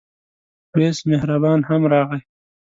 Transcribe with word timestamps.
وېس 0.77 0.97
مهربان 1.11 1.59
هم 1.69 1.81
راغی. 1.91 2.21